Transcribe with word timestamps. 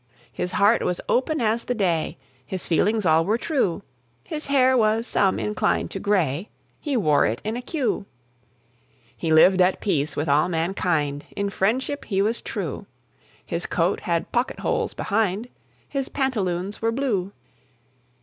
His 0.31 0.53
heart 0.53 0.81
was 0.81 0.99
open 1.07 1.39
as 1.39 1.65
the 1.65 1.75
day, 1.75 2.17
His 2.43 2.65
feelings 2.67 3.05
all 3.05 3.23
were 3.23 3.37
true; 3.37 3.83
His 4.23 4.47
hair 4.47 4.75
was 4.75 5.05
some 5.05 5.37
inclined 5.39 5.91
to 5.91 5.99
gray, 5.99 6.49
He 6.79 6.97
wore 6.97 7.27
it 7.27 7.39
in 7.43 7.55
a 7.55 7.61
queue. 7.61 8.07
He 9.15 9.31
lived 9.31 9.61
at 9.61 9.79
peace 9.79 10.15
with 10.15 10.27
all 10.27 10.49
mankind, 10.49 11.25
In 11.35 11.51
friendship 11.51 12.05
he 12.05 12.19
was 12.19 12.41
true; 12.41 12.87
His 13.45 13.67
coat 13.67 13.99
had 13.99 14.31
pocket 14.31 14.61
holes 14.61 14.95
behind, 14.95 15.49
His 15.87 16.09
pantaloons 16.09 16.81
were 16.81 16.91
blue. 16.91 17.31